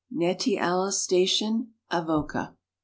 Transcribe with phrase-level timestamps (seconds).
[0.11, 2.55] Nettialcc Station, Avoca.